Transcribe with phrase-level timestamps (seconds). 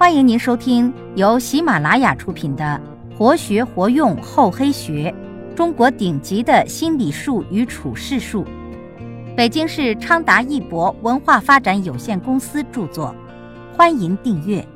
[0.00, 2.80] 欢迎您收听由喜马拉雅出品的
[3.14, 5.14] 《活学活用厚黑学：
[5.54, 8.42] 中国顶级的心理术与处世术》，
[9.36, 13.14] 北京市昌达一博文化发展有限公司著作。
[13.76, 14.66] 欢迎订阅。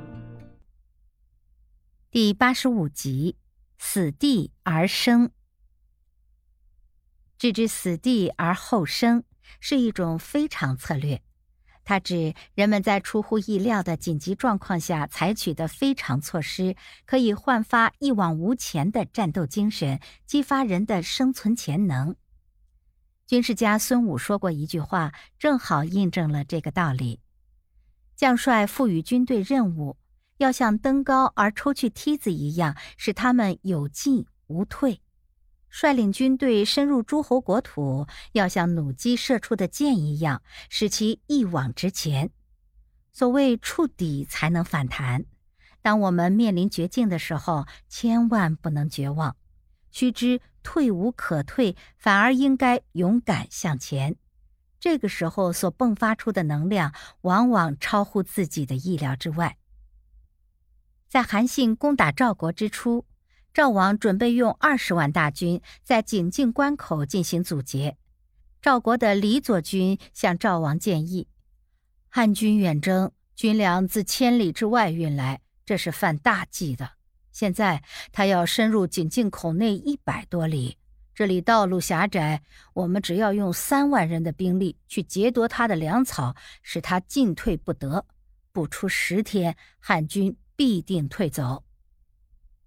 [2.10, 3.36] 第八十五集：
[3.78, 5.30] 死地而生。
[7.38, 9.24] 置之死地而后生，
[9.58, 11.22] 是一种非常策略。
[11.84, 22.16] 它指人们在出乎意料的紧急状况下采取的非常措施，可以焕发一往无前的战斗精神，激发人的生存潜能。
[23.26, 27.20] 军事家孙武说过一句话，正好印证了这个道理：
[28.16, 29.96] 将帅赋予军队任务，
[30.38, 35.00] 要像登高而抽去梯子一样，使他们有进无退。
[35.74, 42.30] 率领军队深入诸侯国土，要像弩机射出的箭一样，使其一往直前。
[43.12, 45.24] 所谓触底才能反弹。
[45.82, 49.34] 当我们面临绝境的时候，千万不能绝望。
[49.90, 54.14] 须知退无可退，反而应该勇敢向前。
[54.78, 59.56] 这个时候所迸发出的能量，往往超乎自己的意料之外。
[61.08, 63.04] 在韩信攻打赵国之初。
[63.54, 67.96] 赵王准备用二十万大军在井陉关口进行阻截。
[68.60, 71.28] 赵国的李左军向赵王建议
[72.10, 76.90] ：“汉军远征，军粮自千里之外运来，这是犯大忌的。
[77.30, 80.76] 现在他要深入井陉口内一百多里，
[81.14, 88.04] 这里道路狭窄，我们只要用三万人的兵力去劫夺他的粮草，使他进退不得，
[88.50, 91.62] 不出十天，汉军必定退走。”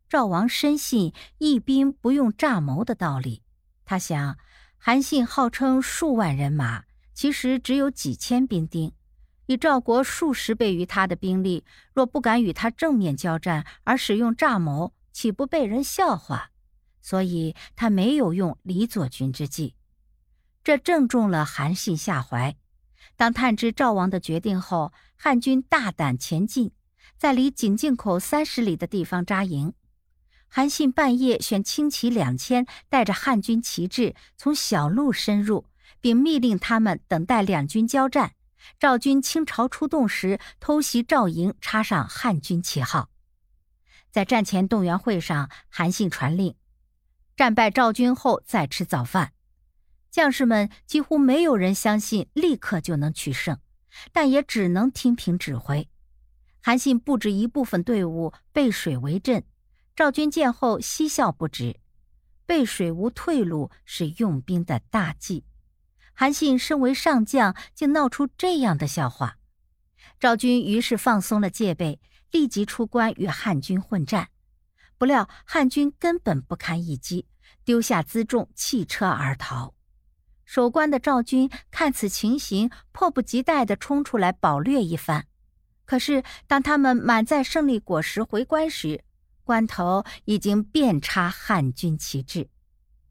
[0.09, 3.43] 赵王深信义兵不用诈谋的道理，
[3.83, 4.37] 他想，
[4.77, 8.93] 韩信号称数万人马，其实只有几千兵丁，
[9.47, 16.51] 以赵国数十倍于他的兵力，若不敢与他正面交战，而使用诈谋，岂不被人笑话？
[17.01, 19.75] 所以他没有用李左军之计，
[20.63, 22.55] 这正中了韩信下怀。
[23.17, 26.71] 当探知赵王的决定后，汉军大胆前进，
[27.17, 29.73] 在离井陉口三十里的地方扎营。
[30.49, 35.65] 韩信半夜选轻骑两千，带着汉军旗帜从小路深入，
[36.01, 38.33] 并密令他们等待两军交战。
[38.79, 43.09] 赵军倾巢出动时，偷袭赵营，插上汉军旗号。
[44.09, 46.55] 在战前动员会上，韩信传令：
[47.35, 49.33] 战败赵军后再吃早饭。
[50.09, 53.59] 将士们几乎没有人相信立刻就能取胜，
[54.11, 55.87] 但也只能听凭指挥。
[56.61, 59.43] 韩信布置一部分队伍背水为阵。
[59.97, 61.79] 赵军见后嬉笑不止，
[62.45, 65.43] 背水无退路是用兵的大忌。
[66.13, 69.39] 韩信身为上将，竟闹出这样的笑话。
[70.19, 71.99] 赵军于是放松了戒备，
[72.29, 74.29] 立即出关与汉军混战。
[74.99, 77.25] 不料汉军根本不堪一击，
[77.65, 79.73] 丢下辎重弃车而逃。
[80.45, 85.25] 守关的赵军看此情形，迫不及待地冲出来饱掠一番。
[85.85, 89.03] 可是当他们满载胜利果实回关时，
[89.47, 92.49] 关头已经遍插汉军旗帜，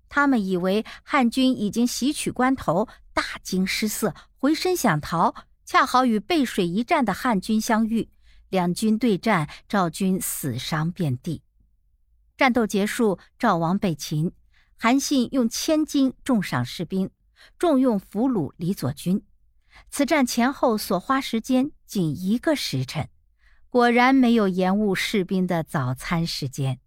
[0.07, 8.11] 他们以为汉军已经袭取关头，大惊失色，回身想逃，恰好与背水一战的汉军相遇，
[8.51, 11.41] 两军对战，赵军死伤遍地。
[12.37, 14.31] 战斗结束，赵王被擒，
[14.77, 17.09] 韩信用千金重赏士兵，
[17.59, 19.25] 重用俘虏李左军。
[19.91, 23.09] 此战前后所花时间仅一个时辰。
[23.77, 26.81] 果然没有延误士兵的早餐时间。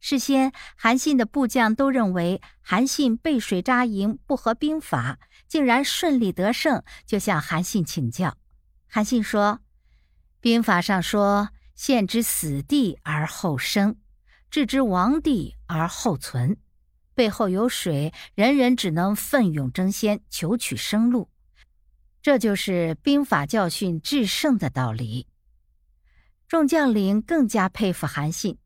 [0.00, 8.36] 事先，韩信的部将都认为韩信背水扎营不合兵法，竟然顺利得胜，就向韩信请教。
[8.86, 9.60] 韩信说
[10.42, 13.96] ：“兵法上说，陷之死地而后生，
[14.50, 16.58] 置之亡地而后存。
[17.14, 21.30] 背后有水，人人只能奋勇争先，求取生路。
[22.20, 25.26] 这就是兵法教训制胜的道理。”
[26.48, 28.56] 众将领更加佩服韩信，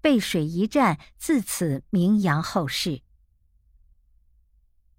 [0.00, 3.02] 背水一战自此名扬后世。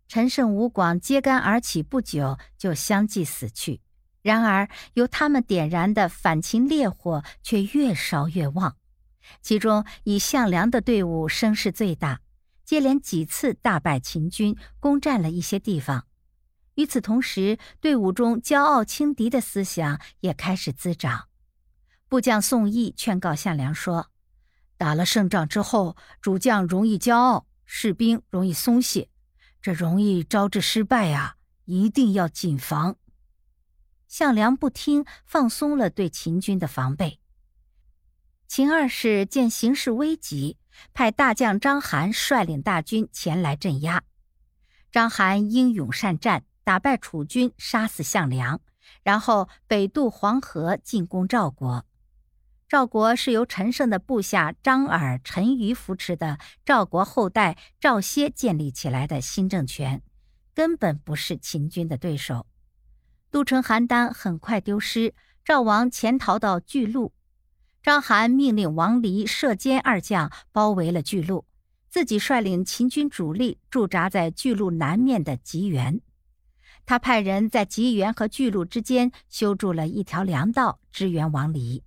[0.10, 3.80] 陈胜、吴广揭竿而起不久，就相继死去。
[4.22, 8.76] 然而，由他们点燃的反秦烈火却越烧越旺。
[9.42, 12.20] 其中，以项梁的队伍声势最大，
[12.66, 16.08] 接连几次大败秦军，攻占了一些地方。
[16.76, 21.30] 与此同时，队伍中骄傲轻敌的思想也开始滋长。
[22.14, 24.12] 部将宋义劝告项梁说
[24.78, 29.10] ：“打了胜仗之后，主将容易骄傲，士兵容易松懈，
[29.60, 31.38] 这容易招致失败啊！
[31.66, 32.98] 一定要谨防。”
[34.08, 37.20] 项梁不听，放松了对秦军的防备。
[38.48, 40.60] 秦二世见形势危急，
[40.94, 44.04] 派大将章邯率领大军前来镇压。
[44.92, 48.62] 章邯英勇善战，打败楚军，杀死项梁，
[49.02, 51.84] 然后北渡黄河，进攻赵国。
[52.74, 60.02] 赵国是由陈胜的部下张耳、陈余扶持的赵国后代赵歇建立起来的新政权，
[60.56, 62.48] 根本不是秦军的对手。
[63.30, 65.14] 都城邯郸很快丢失，
[65.46, 67.14] 赵王潜逃到巨鹿。
[67.84, 71.46] 章邯命令王离、射监二将包围了巨鹿。
[71.92, 76.02] 自己率领秦军主力驻扎在巨鹿南面的吉原，
[76.88, 81.84] 他派人在吉原和巨鹿之间修筑了一条粮道，支援王离。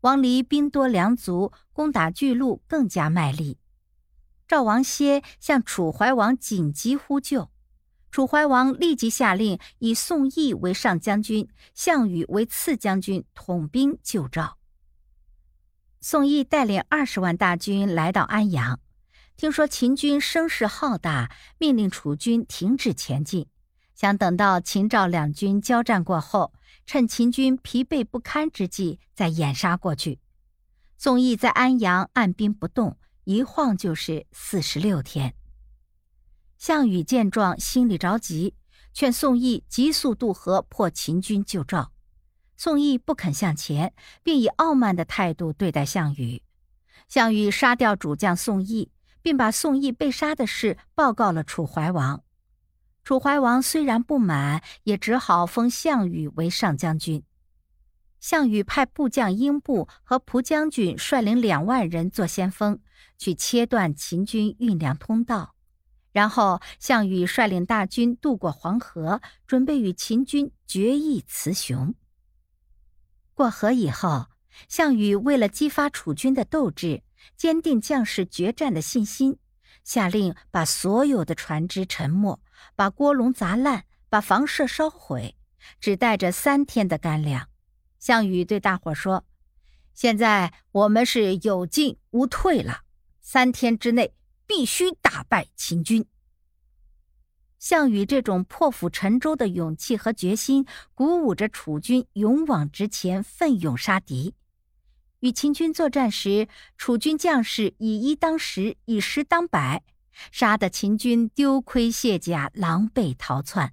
[0.00, 3.58] 王离兵多粮足，攻打巨鹿更加卖力。
[4.48, 7.50] 赵王歇向楚怀王紧急呼救，
[8.10, 14.56] 楚怀王立即下令以宋义为上将军，项羽为次将军，统兵救赵。
[16.00, 18.80] 宋义带领二十万大军来到安阳。
[19.36, 23.46] 听说秦军声势浩大，命令楚军停止前进，
[24.00, 26.54] 想等到秦赵两军交战过后，
[26.86, 30.20] 趁秦军疲惫不堪之际再掩杀过去。
[30.96, 35.34] 宋义在安阳按兵不动，一晃就是四十六天。
[36.56, 38.54] 项羽见状，心里着急，
[38.94, 41.92] 劝宋义急速渡河破秦军救赵。
[42.56, 43.92] 宋义不肯向前，
[44.22, 46.42] 并以傲慢的态度对待项羽。
[47.06, 48.92] 项羽杀掉主将宋义。
[49.22, 52.24] 并把宋义被杀的事报告了楚怀王。
[53.02, 57.22] 楚怀王虽然不满，也只好封项羽为上将军。
[58.20, 62.78] 项羽派部将英布和蒲将军率领两万人做先锋，
[63.18, 65.54] 去切断秦军运粮通道。
[66.12, 71.94] 然后，项羽率领大军渡过黄河，准备与秦军决一雌雄。
[73.34, 74.26] 过河以后，
[74.68, 77.02] 项羽为了激发楚军的斗志。
[77.36, 79.36] 坚定将士决战的信心，
[79.84, 82.38] 下令把所有的船只沉没，
[82.76, 85.36] 把锅笼砸烂，把房舍烧毁，
[85.80, 87.48] 只带着三天的干粮。
[87.98, 89.24] 项羽对大伙说
[89.92, 92.82] ：“现在我们是有进无退了，
[93.20, 94.14] 三天之内
[94.46, 96.06] 必须打败秦军。”
[97.58, 104.34] 项羽这种破釜沉舟的勇气和决心，鼓舞着楚军勇往直前，奋勇杀敌。
[105.20, 109.82] 与秦军作战时，楚军将士以一当十，以十当百，
[110.32, 113.72] 杀得秦军丢盔卸甲，狼狈逃窜。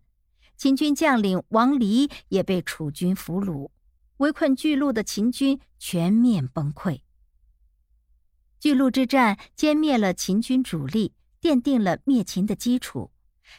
[0.55, 3.69] 秦军将领王离也被楚军俘虏，
[4.17, 7.01] 围困巨鹿的秦军全面崩溃。
[8.59, 13.11] 巨鹿之战歼灭了秦军主力，奠定了灭秦的基础。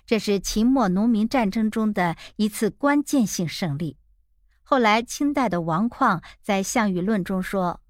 [0.05, 3.97] 这是秦末农民战争中的一次关键性胜利。
[4.71, 7.81] 后来，清代的王旷在《项羽论》中说：“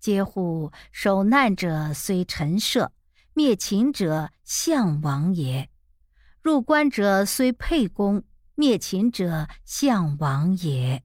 [0.00, 0.72] 嗟乎！
[0.90, 2.92] 守难者虽陈涉，
[3.34, 5.68] 灭秦者项王也；
[6.40, 8.24] 入关者虽沛公，
[8.54, 11.04] 灭秦者项王也。”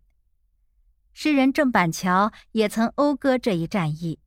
[1.12, 4.20] 诗人郑板桥也曾讴歌这一战役：“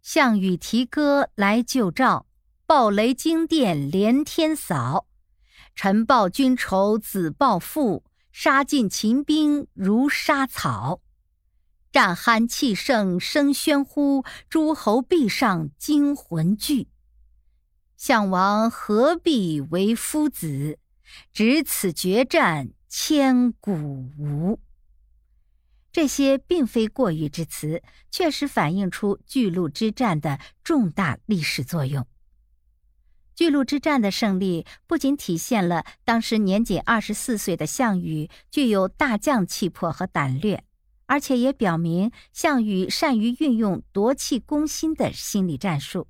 [0.00, 2.26] 项羽提歌来救赵，
[2.66, 5.08] 暴雷惊电连天扫。
[5.74, 11.00] 臣报君仇子报父。”杀尽秦兵如杀草，
[11.90, 16.88] 战酣气盛声喧呼，诸侯壁上惊魂惧。
[17.96, 20.78] 项王何必为夫子？
[21.32, 24.60] 只此决战千古无。
[25.90, 32.06] 这些并非过誉之词，确实反映出巨鹿之战的重大历史作用。
[33.38, 40.64] 巨鹿之战的胜利不仅体现了当时年仅二十四岁的项羽具有大将气魄和胆略，
[41.06, 46.08] 而且也表明项羽善于运用夺气攻心的心理战术。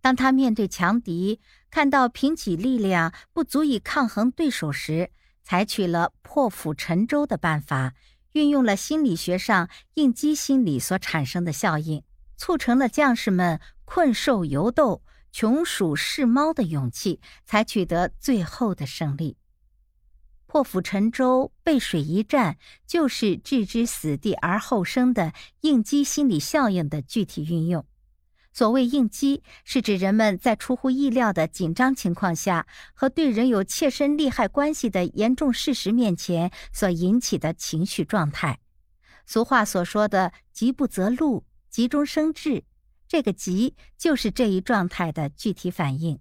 [0.00, 1.38] 当他面对强敌，
[1.70, 5.12] 看到凭己力量不足以抗衡对手时，
[5.44, 7.94] 采取了破釜沉舟的办法，
[8.32, 12.02] 运用了心理学上应激心理所产生的效应，
[12.36, 15.04] 促成了将士们困兽犹斗。
[15.32, 19.36] 穷鼠视猫的勇气，才取得最后的胜利。
[20.46, 27.86] 破釜沉舟、背水一战，就是置之死地而后生的应激心理效应的具体运用。
[28.52, 38.58] 所谓应激，是指人们在出乎意料的紧张情况下，和对人有切身利害关系的严重事实面前所引起的情绪状态。
[39.24, 42.64] 俗话所说的“急不择路，急中生智”。
[43.10, 46.20] 这个急就是这一状态的具体反应。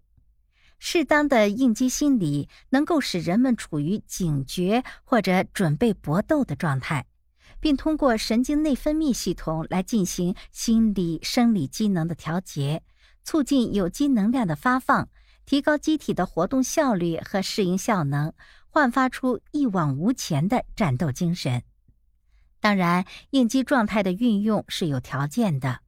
[0.80, 7.06] 适当的应激心理能够使人们处于警觉或者准备搏斗的状态，
[7.60, 12.82] 并通过神经内分泌系统来进行心理生理机能的调节，
[13.24, 15.08] 促进有机能量的发放，
[15.46, 18.34] 提高机体的活动效率和适应效能，
[18.68, 21.62] 焕发出一往无前的战斗精神。
[22.60, 25.82] 当然，应激状态的运用是有条件的。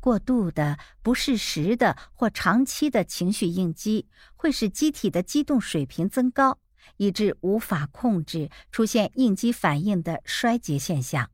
[0.00, 6.58] 过度的、不适时的或长期的情绪应激，会使机体的激动水平增高，
[6.96, 11.30] 以致无法控制，出现应激反应的衰竭现象。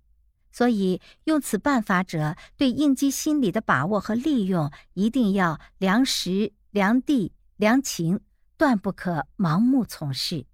[0.53, 8.21] 所以，用此办法者对应激心理的把握和利用，一定要量时、量地、量情，
[8.57, 10.47] 断不可盲目从事。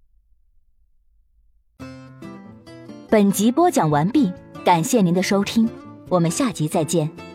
[3.09, 4.33] 本集播讲完毕，
[4.65, 5.69] 感谢您的收听，
[6.09, 7.32] 我们下集再见。